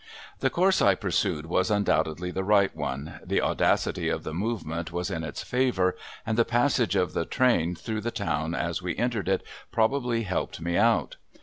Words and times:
The 0.39 0.49
course 0.49 0.81
I 0.81 0.95
pursued 0.95 1.45
was 1.45 1.69
undoubtedly 1.69 2.31
the 2.31 2.43
right 2.43 2.75
one. 2.75 3.19
The 3.23 3.39
audacity 3.39 4.09
of 4.09 4.23
the 4.23 4.33
movement 4.33 4.91
was 4.91 5.11
in 5.11 5.23
its 5.23 5.43
favor, 5.43 5.95
and 6.25 6.39
the 6.39 6.43
passage 6.43 6.95
of 6.95 7.13
the 7.13 7.23
train 7.23 7.75
through 7.75 8.01
the 8.01 8.09
town 8.09 8.55
as 8.55 8.81
we 8.81 8.97
entered 8.97 9.29
it 9.29 9.43
probably 9.71 10.23
helped 10.23 10.59
me 10.59 10.75
out. 10.75 11.17